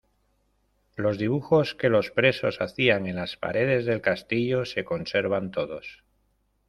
Los 0.95 1.19
dibujos 1.19 1.75
que 1.75 1.87
los 1.89 2.09
presos 2.09 2.59
hacían 2.59 3.05
en 3.05 3.17
las 3.17 3.37
paredes 3.37 3.85
del 3.85 4.01
castillo 4.01 4.65
se 4.65 4.83
conservan 4.83 5.51
todos. 5.51 6.03